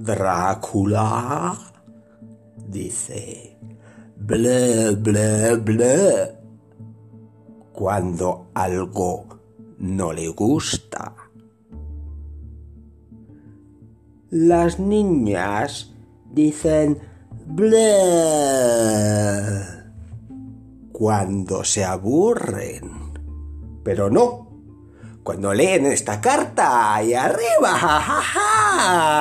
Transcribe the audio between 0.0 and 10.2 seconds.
Drácula dice ble, ble, ble cuando algo no